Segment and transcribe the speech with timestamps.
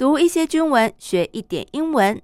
[0.00, 2.22] 读一些军文，学一点英文。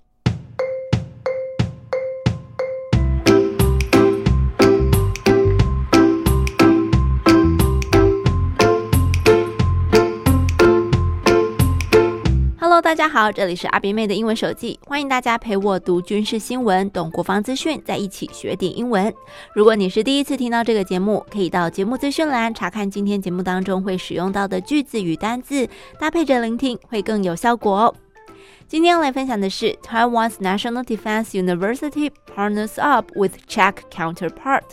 [12.83, 19.13] 大家好，这里是阿比妹的英文手记，欢迎大家陪我读军事新闻，懂国防资讯，在一起学点英文。
[19.55, 25.67] 如果你是第一次听到这个节目，可以到节目资讯栏查看今天节目当中会使用到的句子与单字，
[25.99, 27.95] 搭配着聆听会更有效果哦。
[28.69, 34.65] 今天要来分享的是 Taiwan's National Defense University partners up with Czech counterpart。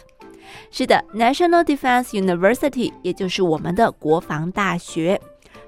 [0.70, 5.22] 是的，National Defense University，也就是我们的国防大学。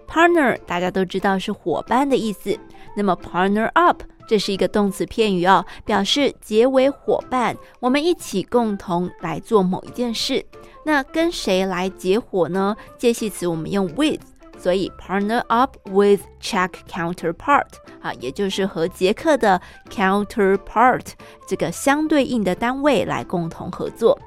[0.08, 2.58] Partner 大家都知道是伙伴的意思，
[2.96, 10.44] 那么 partner up 这是一个动词片语哦，表示结为伙伴，我们一起共同来做某一件事。
[10.84, 12.76] 那跟谁来结伙呢？
[12.98, 14.22] 介系词我们用 with，
[14.58, 17.68] 所以 partner up with Czech counterpart
[18.02, 21.06] 啊，也就是和捷克的 counterpart
[21.48, 24.18] 这个相对应的单位来共同合作。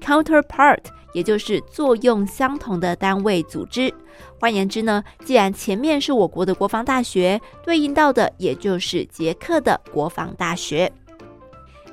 [0.00, 3.93] counterpart 也就是作用相同的单位组织。
[4.39, 10.91] 换言之呢，既然前面是我国的国防大学，对应到的也就是捷克的国防大学。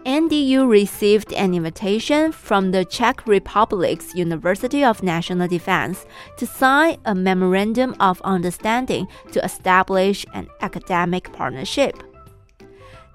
[0.03, 5.99] NDU received an invitation from the Czech Republic's University of National Defense
[6.39, 11.93] to sign a memorandum of understanding to establish an academic partnership.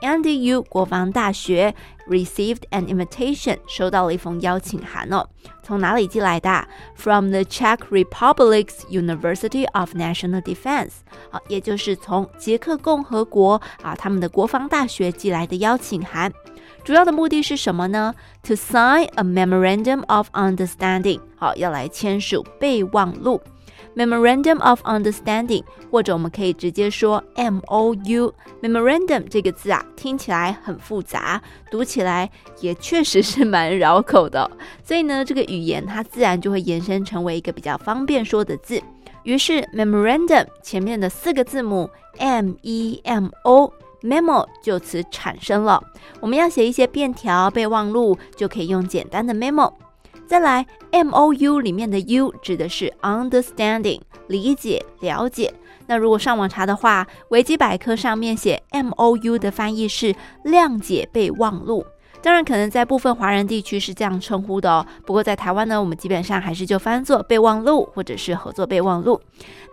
[0.01, 1.75] NDU 国防大学
[2.09, 5.29] received an invitation 收到了一封邀请函哦，
[5.63, 10.91] 从哪里寄来的？From the Czech Republic's University of National Defense
[11.31, 16.33] 啊，也就是从捷克共和国啊他们的国防大学寄来的邀请函。
[16.83, 23.41] 主要的目的是什么呢？To sign a memorandum of understanding 好，要来签署备忘录。
[23.97, 28.33] Memorandum of Understanding，或者我们可以直接说 MOU。
[28.63, 32.31] Memorandum 这个字啊，听起来很复杂，读起来
[32.61, 34.51] 也确实是蛮绕口的。
[34.85, 38.81] 所以呢，这个语言它自然就会延伸成为一个比较方便说的字。
[39.25, 45.83] 于是 Memorandum 前面的四个字母 M E M O，Memo 就此产生了。
[46.21, 49.73] 我们要写一些便条、备忘录，就可以用简单的 Memo。
[50.31, 55.53] 再来，M O U 里面的 U 指的是 understanding，理解、了解。
[55.89, 60.15] 那如果上网查的话，维基百科上面写 M O U 的翻译是
[60.45, 61.85] 谅解备忘录。
[62.23, 64.87] 当然，可能在部分华人地区是这样称呼的哦。
[65.05, 69.21] 不过在台湾呢，我们基本上还是就翻作备忘录或者是合作备忘录。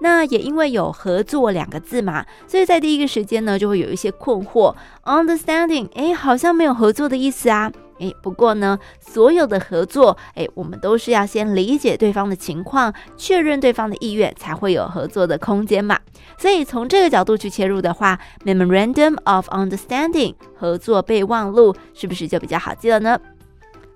[0.02, 4.74] 那也因为有合作两个字嘛，所以在第一个时间呢，就会有一些困惑。
[5.04, 7.72] Understanding，哎，好像没有合作的意思啊。
[8.00, 16.00] 诶，不过呢，所有的合作，诶，我们都是要先理解对方的情况，确认对方的意愿，才会有合作的空间嘛。
[16.38, 23.20] 所以从这个角度去切入的话，Memorandum of Understanding 合作备忘录是不是就比较好记了呢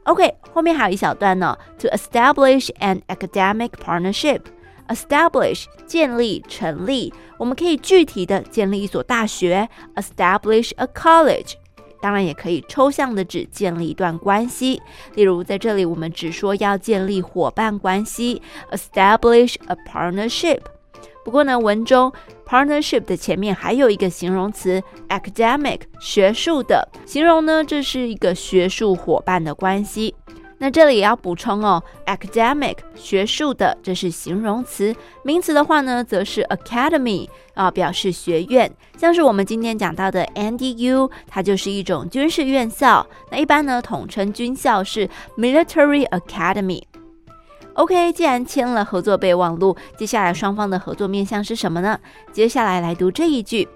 [0.05, 11.53] ？OK，后面还有一小段呢，To establish an academic partnership，establish 建立、成立，我们可以具体的建立一所大学，establish a college。
[12.01, 14.81] 当然也可以抽象的指建立一段关系，
[15.13, 18.41] 例如在这里我们只说要建立伙伴关系
[18.71, 20.59] ，establish a partnership。
[21.23, 22.11] 不过呢，文中
[22.47, 30.15] partnership 的前面还有一个形容词 academic，学术的，形容呢，这是一个学术伙伴的关系。
[30.61, 38.71] 那这里也要补充哦，academic 学术的，这是形容词，名词的话呢，则是 academy 啊，表示学院。
[38.95, 43.03] 像是我们今天讲到的 NDU，它就是一种军事院校。
[43.31, 46.83] 那一般呢，统称军校是 military academy。
[47.73, 51.99] OK，既然签了合作备忘录，接下来双方的合作面向是什么呢？
[52.31, 53.67] 接下来来读这一句。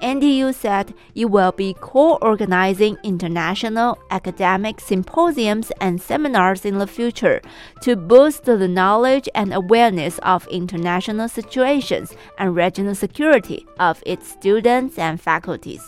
[0.00, 7.40] NDU said it will be co-organizing international academic symposiums and seminars in the future
[7.82, 14.96] to boost the knowledge and awareness of international situations and regional security of its students
[14.98, 15.80] and faculties.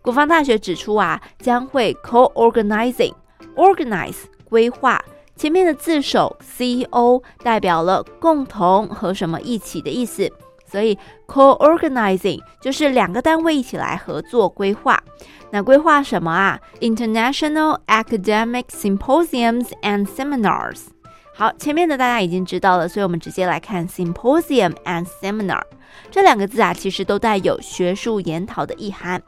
[0.00, 3.12] 国防大学指出啊，将会 co-organizing
[3.56, 4.16] organize
[4.48, 5.04] 规划，
[5.36, 10.32] 前面的字首 co 代表了共同和什么一起的意思。
[10.73, 10.97] 所以
[11.27, 14.99] ，co-organizing 就是两个单位一起来合作规划。
[15.51, 20.85] 那规划什么啊？International academic symposiums and seminars。
[21.35, 25.61] 好，前面的大家已经知道了，所以我们直接来看 symposium and seminar
[26.09, 29.21] 这两个字啊，其实都带有学术研讨的意涵。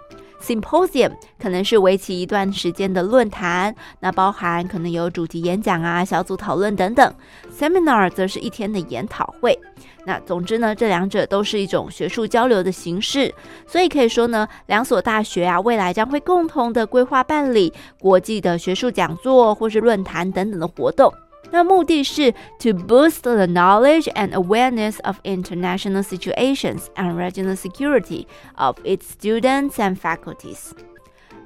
[0.46, 1.12] Symposium
[1.42, 7.14] 可能是为期一段时间的论坛，那包含可能有主题演讲啊、小组讨论等等。
[7.52, 9.58] Seminar 则是一天的研讨会。
[10.06, 13.34] 那总之呢，这两者都是一种学术交流的形式，
[13.66, 21.12] 所以可以说呢，两所大学啊，未来将会共同的规划办理国际的学术讲座或是论坛等等的活动。
[21.51, 29.73] 那目的是 to boost the knowledge and awareness of international situations and regional security of its students
[29.73, 30.71] and faculties.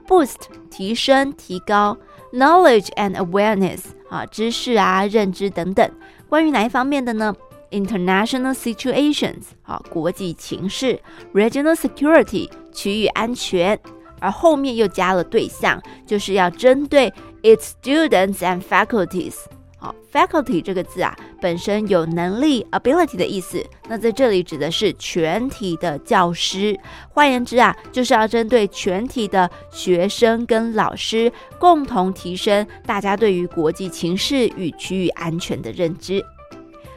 [0.06, 1.96] Boost 提升、提高
[2.32, 5.90] knowledge and awareness 啊，知识啊、认知等等。
[6.28, 7.34] 关于哪一方面的呢？
[7.70, 10.98] International situations 啊，国际情势；
[11.32, 13.80] regional security 区域安全。
[14.20, 19.36] 而后面又加了对象，就是要针对 its students and faculties。
[19.81, 23.65] 好，faculty 这个字啊，本身有能力 ability 的意思。
[23.87, 26.77] 那在这里指的是全体的教师。
[27.09, 36.23] 换言之啊，就是要针对全体的学生跟老师，共同提升大家对于国际情势与区域安全的认知。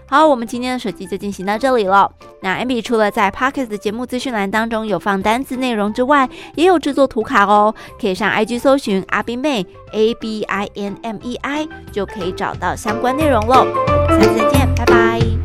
[0.07, 2.11] 好，我们今天的手机就进行到这里了。
[2.43, 7.75] 那 Abby 除了在 Pocket 的节目资讯栏当中有放单字内容之外，也有制作图卡哦。
[8.01, 13.67] 可以上 IG 搜寻阿冰妹 A B I N M E I，就可以找到相关内容喽。
[14.09, 15.42] 下次再见，拜拜。